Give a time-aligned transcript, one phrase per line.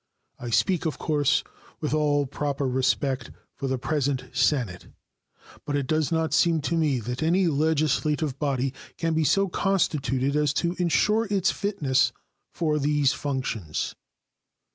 [0.39, 1.43] I speak, of course,
[1.79, 4.87] with all proper respect for the present Senate,
[5.63, 10.35] but it does not seem to me that any legislative body can be so constituted
[10.35, 12.11] as to insure its fitness
[12.51, 13.93] for these functions.